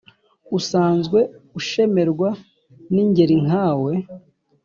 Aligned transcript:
Usanzwe 0.57 1.19
ushemerwa 1.59 2.29
n'ingeri 2.93 3.35
nkawe 3.43 3.93